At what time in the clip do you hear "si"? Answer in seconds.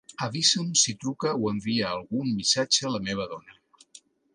0.83-0.95